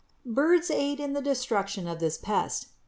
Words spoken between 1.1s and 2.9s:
the destruction of this pest.